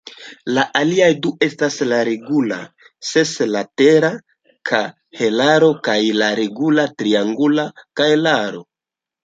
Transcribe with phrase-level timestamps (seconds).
[0.57, 2.57] La aliaj du estas la regula
[3.11, 4.11] seslatera
[4.71, 7.71] kahelaro kaj la regula triangula
[8.03, 8.67] kahelaro.